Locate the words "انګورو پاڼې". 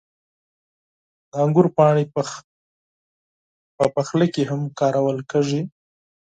1.43-2.05